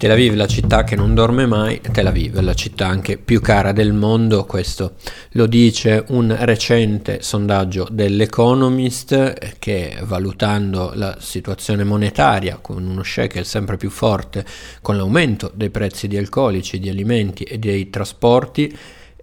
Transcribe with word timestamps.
Tel 0.00 0.12
Aviv, 0.12 0.32
la 0.32 0.46
città 0.46 0.82
che 0.82 0.96
non 0.96 1.12
dorme 1.12 1.44
mai, 1.44 1.78
Tel 1.92 2.06
Aviv, 2.06 2.40
la 2.40 2.54
città 2.54 2.86
anche 2.86 3.18
più 3.18 3.42
cara 3.42 3.72
del 3.72 3.92
mondo, 3.92 4.46
questo 4.46 4.94
lo 5.32 5.44
dice 5.44 6.06
un 6.08 6.34
recente 6.40 7.18
sondaggio 7.20 7.86
dell'Economist 7.90 9.58
che 9.58 9.98
valutando 10.04 10.92
la 10.94 11.18
situazione 11.20 11.84
monetaria 11.84 12.56
con 12.62 12.86
uno 12.86 13.02
shekel 13.02 13.44
sempre 13.44 13.76
più 13.76 13.90
forte, 13.90 14.42
con 14.80 14.96
l'aumento 14.96 15.52
dei 15.54 15.68
prezzi 15.68 16.08
di 16.08 16.16
alcolici, 16.16 16.78
di 16.78 16.88
alimenti 16.88 17.42
e 17.42 17.58
dei 17.58 17.90
trasporti, 17.90 18.74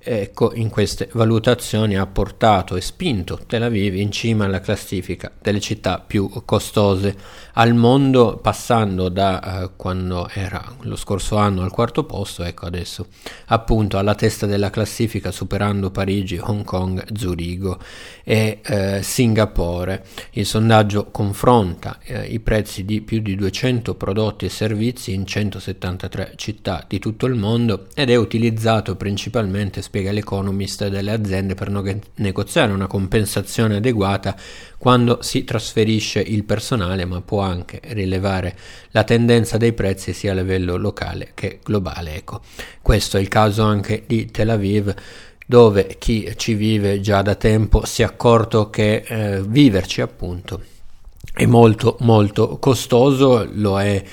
ecco, 0.02 0.54
in 0.54 0.70
queste 0.70 1.09
valutazioni 1.13 1.98
ha 1.98 2.05
portato 2.05 2.75
e 2.75 2.82
spinto 2.82 3.39
Tel 3.45 3.63
Aviv 3.63 3.95
in 3.95 4.12
cima 4.12 4.45
alla 4.45 4.59
classifica 4.59 5.31
delle 5.41 5.59
città 5.59 6.00
più 6.00 6.30
costose 6.45 7.16
al 7.54 7.73
mondo, 7.73 8.38
passando 8.38 9.09
da 9.09 9.63
eh, 9.63 9.70
quando 9.75 10.30
era 10.31 10.63
lo 10.81 10.95
scorso 10.95 11.38
anno 11.38 11.63
al 11.63 11.71
quarto 11.71 12.04
posto, 12.04 12.44
ecco 12.44 12.66
adesso 12.68 13.07
appunto 13.48 13.98
alla 13.98 14.16
testa 14.16 14.45
della 14.45 14.70
classifica, 14.70 15.31
superando 15.31 15.90
Parigi, 15.90 16.38
Hong 16.38 16.63
Kong, 16.63 17.04
Zurigo 17.16 17.79
e 18.23 18.59
eh, 18.63 19.02
Singapore. 19.02 20.05
Il 20.32 20.45
sondaggio 20.45 21.07
confronta 21.09 21.98
eh, 22.04 22.26
i 22.26 22.40
prezzi 22.40 22.85
di 22.85 23.02
più 23.02 23.21
di 23.21 23.35
200 23.35 23.95
prodotti 23.95 24.45
e 24.45 24.49
servizi 24.49 25.13
in 25.13 25.26
173 25.26 26.34
città 26.35 26.85
di 26.88 26.99
tutto 26.99 27.26
il 27.26 27.35
mondo 27.35 27.88
ed 27.95 28.09
è 28.09 28.16
utilizzato 28.16 28.95
principalmente 28.95 29.82
spiega 29.88 30.12
l'Economist, 30.12 30.88
delle 30.90 31.12
aziende 31.12 31.55
per 31.55 31.70
no- 31.70 31.84
negoziare 32.16 32.73
una 32.73 32.88
compensazione 32.88 33.77
adeguata 33.77 34.36
quando 34.77 35.20
si 35.22 35.46
trasferisce 35.46 36.20
il 36.20 36.44
personale, 36.44 37.05
ma 37.05 37.22
può 37.22 37.40
anche 37.40 37.80
rilevare 37.86 38.58
la 38.91 39.05
tendenza 39.05 39.58
dei 39.58 39.72
prezzi 39.72 40.12
sia 40.12 40.34
a 40.34 40.36
livello 40.36 40.76
locale 40.76 41.32
che 41.34 41.60
globale. 41.63 42.16
Ecco, 42.16 42.41
questo 42.82 43.16
è 43.16 43.22
il 43.22 43.30
caso 43.30 43.63
anche 43.63 44.04
di 44.05 44.29
Tel 44.29 44.49
Aviv 44.49 44.94
dove 45.49 45.96
chi 45.98 46.34
ci 46.35 46.55
vive 46.55 46.99
già 46.99 47.22
da 47.22 47.35
tempo 47.35 47.85
si 47.85 48.01
è 48.01 48.05
accorto 48.05 48.70
che 48.70 49.05
eh, 49.07 49.41
viverci 49.41 50.01
appunto 50.01 50.62
è 51.38 51.46
molto 51.46 51.98
molto 51.99 52.57
costoso, 52.57 53.48
lo 53.54 53.80
è 53.80 54.04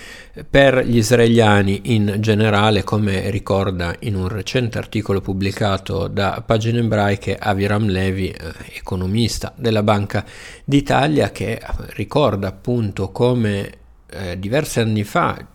per 0.48 0.84
gli 0.84 0.98
israeliani 0.98 1.94
in 1.94 2.16
generale, 2.19 2.84
come 2.84 3.31
ricorda 3.31 3.94
in 4.00 4.14
un 4.14 4.28
recente 4.28 4.77
articolo 4.77 5.22
pubblicato 5.22 6.06
da 6.06 6.42
pagine 6.44 6.81
ebraiche 6.81 7.36
Aviram 7.36 7.86
Levi, 7.86 8.28
eh, 8.28 8.53
economista 8.75 9.55
della 9.56 9.83
Banca 9.83 10.22
d'Italia, 10.64 11.31
che 11.31 11.62
ricorda 11.94 12.48
appunto 12.48 13.11
come 13.11 13.70
eh, 14.11 14.38
diversi 14.38 14.81
anni 14.81 15.03
fa 15.03 15.47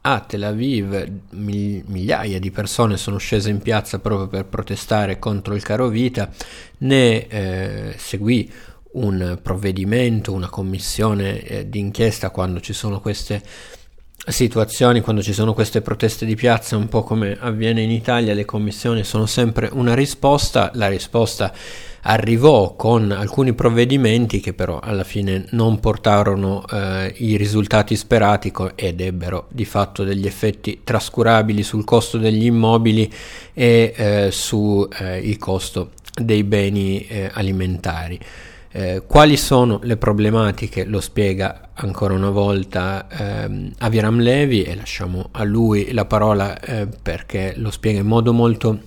a 0.00 0.20
Tel 0.20 0.44
Aviv 0.44 1.04
migliaia 1.30 2.38
di 2.38 2.50
persone 2.52 2.96
sono 2.96 3.18
scese 3.18 3.50
in 3.50 3.58
piazza 3.58 3.98
proprio 3.98 4.28
per 4.28 4.44
protestare 4.44 5.18
contro 5.18 5.56
il 5.56 5.64
caro 5.64 5.88
vita, 5.88 6.30
ne 6.78 7.26
eh, 7.26 7.94
seguì 7.96 8.48
un 8.92 9.38
provvedimento, 9.42 10.32
una 10.32 10.48
commissione 10.48 11.40
eh, 11.42 11.68
d'inchiesta 11.68 12.30
quando 12.30 12.60
ci 12.60 12.72
sono 12.72 13.00
queste 13.00 13.42
situazioni, 14.26 15.00
quando 15.00 15.22
ci 15.22 15.32
sono 15.32 15.54
queste 15.54 15.80
proteste 15.80 16.26
di 16.26 16.34
piazza, 16.34 16.76
un 16.76 16.88
po' 16.88 17.02
come 17.02 17.36
avviene 17.38 17.82
in 17.82 17.90
Italia, 17.90 18.34
le 18.34 18.44
commissioni 18.44 19.04
sono 19.04 19.26
sempre 19.26 19.70
una 19.72 19.94
risposta, 19.94 20.70
la 20.74 20.88
risposta 20.88 21.52
arrivò 22.02 22.74
con 22.74 23.10
alcuni 23.10 23.54
provvedimenti 23.54 24.40
che 24.40 24.54
però 24.54 24.78
alla 24.78 25.04
fine 25.04 25.46
non 25.50 25.80
portarono 25.80 26.64
eh, 26.66 27.12
i 27.18 27.36
risultati 27.36 27.96
sperati 27.96 28.52
ed 28.74 29.00
ebbero 29.00 29.48
di 29.50 29.64
fatto 29.64 30.04
degli 30.04 30.26
effetti 30.26 30.80
trascurabili 30.84 31.62
sul 31.62 31.84
costo 31.84 32.18
degli 32.18 32.44
immobili 32.44 33.10
e 33.52 33.92
eh, 33.96 34.28
sul 34.30 34.88
eh, 34.98 35.36
costo 35.38 35.90
dei 36.14 36.44
beni 36.44 37.06
eh, 37.06 37.30
alimentari. 37.32 38.18
Eh, 38.70 39.02
quali 39.06 39.36
sono 39.36 39.80
le 39.82 39.96
problematiche? 39.96 40.84
Lo 40.84 41.00
spiega 41.00 41.70
ancora 41.74 42.14
una 42.14 42.30
volta 42.30 43.06
ehm, 43.08 43.72
Aviram 43.78 44.18
Levi 44.18 44.62
e 44.62 44.74
lasciamo 44.74 45.28
a 45.32 45.44
lui 45.44 45.92
la 45.92 46.04
parola 46.04 46.58
eh, 46.60 46.86
perché 46.86 47.54
lo 47.56 47.70
spiega 47.70 48.00
in 48.00 48.06
modo 48.06 48.32
molto 48.32 48.78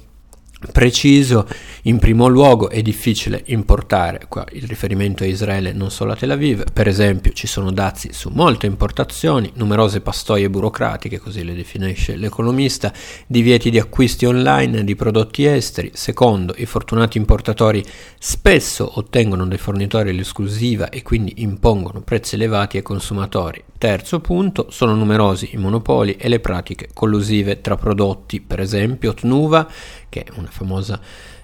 preciso, 0.71 1.47
in 1.83 1.97
primo 1.97 2.27
luogo 2.27 2.69
è 2.69 2.81
difficile 2.81 3.41
importare, 3.47 4.25
qua 4.27 4.45
il 4.51 4.63
riferimento 4.63 5.23
a 5.23 5.27
Israele 5.27 5.73
non 5.73 5.89
solo 5.89 6.11
a 6.11 6.15
Tel 6.15 6.31
Aviv, 6.31 6.63
per 6.71 6.87
esempio 6.87 7.31
ci 7.31 7.47
sono 7.47 7.71
dazi 7.71 8.13
su 8.13 8.29
molte 8.29 8.67
importazioni, 8.67 9.51
numerose 9.55 10.01
pastoie 10.01 10.49
burocratiche, 10.49 11.19
così 11.19 11.43
le 11.43 11.55
definisce 11.55 12.15
l'economista, 12.15 12.93
divieti 13.25 13.69
di 13.69 13.79
acquisti 13.79 14.25
online 14.25 14.83
di 14.83 14.95
prodotti 14.95 15.45
esteri, 15.45 15.91
secondo 15.93 16.53
i 16.57 16.65
fortunati 16.65 17.17
importatori 17.17 17.83
spesso 18.19 18.99
ottengono 18.99 19.47
dai 19.47 19.57
fornitori 19.57 20.13
l'esclusiva 20.13 20.89
e 20.89 21.01
quindi 21.01 21.33
impongono 21.37 22.01
prezzi 22.01 22.35
elevati 22.35 22.77
ai 22.77 22.83
consumatori, 22.83 23.63
terzo 23.81 24.19
punto 24.19 24.67
sono 24.69 24.93
numerosi 24.93 25.49
i 25.53 25.57
monopoli 25.57 26.13
e 26.13 26.29
le 26.29 26.39
pratiche 26.39 26.89
collusive 26.93 27.61
tra 27.61 27.77
prodotti, 27.77 28.39
per 28.39 28.59
esempio 28.59 29.15
Tnuva 29.15 29.67
che 30.07 30.21
è 30.21 30.31
una 30.35 30.49
famosa 30.51 31.01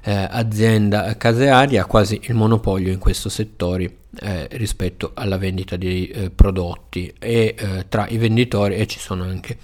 eh, 0.08 0.26
azienda 0.30 1.18
casearia, 1.18 1.82
ha 1.82 1.86
quasi 1.86 2.18
il 2.24 2.34
monopolio 2.34 2.94
in 2.94 2.98
questo 2.98 3.28
settore 3.28 3.98
eh, 4.22 4.48
rispetto 4.52 5.12
alla 5.14 5.38
vendita 5.38 5.76
di 5.76 6.08
eh, 6.08 6.30
prodotti 6.30 7.14
e 7.20 7.54
eh, 7.58 7.86
tra 7.90 8.08
i 8.08 8.18
venditori 8.18 8.76
e 8.76 8.88
ci 8.88 9.00
sono 9.00 9.24
anche 9.24 9.58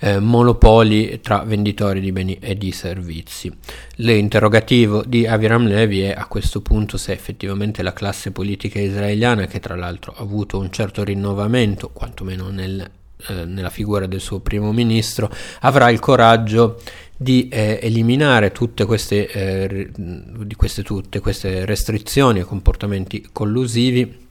eh, 0.00 0.18
monopoli 0.18 1.18
tra 1.22 1.44
venditori 1.44 2.00
di 2.00 2.12
beni 2.12 2.36
e 2.38 2.58
di 2.58 2.72
servizi. 2.72 3.50
L'interrogativo 3.96 5.02
di 5.02 5.26
Aviram 5.26 5.66
Levi 5.66 6.02
è 6.02 6.12
a 6.14 6.26
questo 6.26 6.60
punto 6.60 6.98
se 6.98 7.12
effettivamente 7.12 7.82
la 7.82 7.94
classe 7.94 8.32
politica 8.32 8.78
israeliana, 8.78 9.46
che 9.46 9.60
tra 9.60 9.76
l'altro 9.76 10.12
ha 10.14 10.20
avuto 10.20 10.58
un 10.58 10.70
certo 10.70 11.04
rinnovamento, 11.04 11.88
quantomeno 11.88 12.50
nel 12.50 12.86
eh, 13.28 13.44
nella 13.44 13.70
figura 13.70 14.06
del 14.06 14.20
suo 14.20 14.40
primo 14.40 14.72
ministro, 14.72 15.30
avrà 15.60 15.90
il 15.90 16.00
coraggio 16.00 16.80
di 17.16 17.48
eh, 17.48 17.78
eliminare 17.82 18.52
tutte 18.52 18.84
queste, 18.84 19.26
eh, 19.28 19.90
di 19.94 20.54
queste, 20.54 20.82
tutte 20.82 21.20
queste 21.20 21.64
restrizioni 21.64 22.40
e 22.40 22.44
comportamenti 22.44 23.28
collusivi 23.32 24.24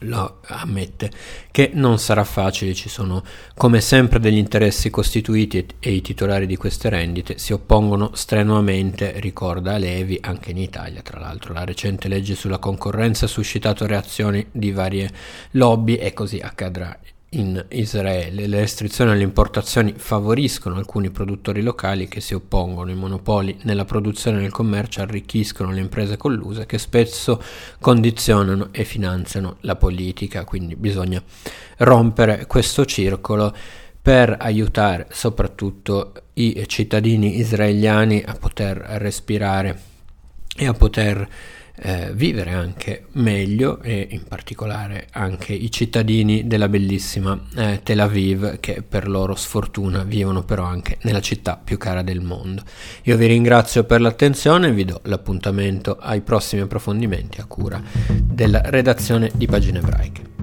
lo 0.00 0.40
ammette 0.42 1.10
che 1.50 1.70
non 1.72 1.98
sarà 1.98 2.24
facile, 2.24 2.74
ci 2.74 2.88
sono 2.90 3.24
come 3.54 3.80
sempre 3.80 4.20
degli 4.20 4.36
interessi 4.36 4.90
costituiti 4.90 5.66
e 5.78 5.92
i 5.92 6.02
titolari 6.02 6.46
di 6.46 6.56
queste 6.56 6.90
rendite 6.90 7.38
si 7.38 7.52
oppongono 7.52 8.10
strenuamente, 8.14 9.18
ricorda 9.20 9.78
Levi, 9.78 10.18
anche 10.20 10.50
in 10.50 10.58
Italia 10.58 11.00
tra 11.00 11.18
l'altro. 11.18 11.54
La 11.54 11.64
recente 11.64 12.08
legge 12.08 12.34
sulla 12.34 12.58
concorrenza 12.58 13.24
ha 13.24 13.28
suscitato 13.28 13.86
reazioni 13.86 14.46
di 14.50 14.72
varie 14.72 15.10
lobby 15.52 15.94
e 15.94 16.12
così 16.12 16.38
accadrà 16.38 16.98
in 17.30 17.62
Israele. 17.70 18.46
Le 18.46 18.60
restrizioni 18.60 19.10
alle 19.10 19.22
importazioni 19.22 19.94
favoriscono 19.96 20.76
alcuni 20.76 21.10
produttori 21.10 21.62
locali 21.62 22.08
che 22.08 22.20
si 22.20 22.34
oppongono. 22.34 22.90
I 22.90 22.94
monopoli 22.94 23.58
nella 23.62 23.84
produzione 23.84 24.38
e 24.38 24.40
nel 24.42 24.50
commercio 24.50 25.02
arricchiscono 25.02 25.70
le 25.70 25.80
imprese 25.80 26.16
colluse 26.16 26.64
che 26.66 26.78
spesso 26.78 27.42
condizionano 27.80 28.68
e 28.70 28.84
finanziano 28.84 29.56
la 29.60 29.76
politica. 29.76 30.44
Quindi 30.44 30.76
bisogna 30.76 31.22
rompere 31.78 32.46
questo 32.46 32.86
circolo 32.86 33.54
per 34.00 34.36
aiutare 34.40 35.08
soprattutto 35.10 36.12
i 36.34 36.64
cittadini 36.66 37.38
israeliani 37.38 38.22
a 38.24 38.34
poter 38.34 38.78
respirare 38.78 39.78
e 40.56 40.66
a 40.66 40.72
poter 40.72 41.28
eh, 41.80 42.10
vivere 42.12 42.52
anche 42.52 43.06
meglio 43.12 43.80
e 43.82 44.08
in 44.10 44.24
particolare 44.24 45.06
anche 45.12 45.52
i 45.52 45.70
cittadini 45.70 46.46
della 46.46 46.68
bellissima 46.68 47.38
eh, 47.56 47.80
Tel 47.82 48.00
Aviv 48.00 48.60
che 48.60 48.82
per 48.86 49.08
loro 49.08 49.34
sfortuna 49.34 50.02
vivono 50.04 50.42
però 50.42 50.64
anche 50.64 50.98
nella 51.02 51.20
città 51.20 51.60
più 51.62 51.78
cara 51.78 52.02
del 52.02 52.20
mondo. 52.20 52.62
Io 53.04 53.16
vi 53.16 53.26
ringrazio 53.26 53.84
per 53.84 54.00
l'attenzione 54.00 54.68
e 54.68 54.72
vi 54.72 54.84
do 54.84 55.00
l'appuntamento 55.04 55.96
ai 55.98 56.20
prossimi 56.20 56.62
approfondimenti 56.62 57.40
a 57.40 57.44
cura 57.44 57.80
della 58.20 58.62
redazione 58.64 59.30
di 59.34 59.46
Pagine 59.46 59.78
Ebraiche. 59.78 60.37